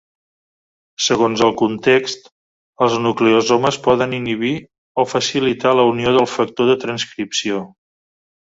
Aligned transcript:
Segons 1.07 1.43
el 1.47 1.51
context, 1.61 2.25
els 2.87 2.97
nucleosomes 3.03 3.79
poden 3.89 4.17
inhibir 4.21 4.55
o 5.05 5.07
facilitar 5.13 5.77
la 5.83 5.87
unió 5.93 6.17
del 6.19 6.29
factor 6.35 6.75
de 6.75 6.81
transcripció. 6.89 7.63